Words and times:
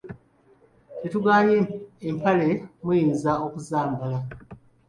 Tetugaanye 0.99 1.57
empale 2.09 2.49
muyinza 2.83 3.31
okuzambala, 3.45 4.19